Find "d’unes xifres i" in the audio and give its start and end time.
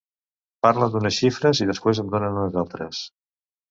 0.95-1.71